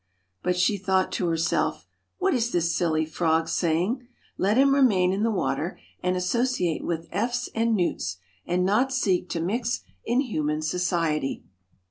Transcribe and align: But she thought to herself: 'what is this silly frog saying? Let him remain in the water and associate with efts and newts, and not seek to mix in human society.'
But 0.41 0.57
she 0.57 0.77
thought 0.79 1.11
to 1.11 1.27
herself: 1.27 1.85
'what 2.17 2.33
is 2.33 2.51
this 2.51 2.73
silly 2.75 3.05
frog 3.05 3.47
saying? 3.47 4.07
Let 4.35 4.57
him 4.57 4.73
remain 4.73 5.13
in 5.13 5.21
the 5.21 5.29
water 5.29 5.79
and 6.01 6.15
associate 6.17 6.83
with 6.83 7.07
efts 7.11 7.49
and 7.53 7.75
newts, 7.75 8.17
and 8.43 8.65
not 8.65 8.91
seek 8.91 9.29
to 9.29 9.39
mix 9.39 9.81
in 10.03 10.21
human 10.21 10.63
society.' 10.63 11.43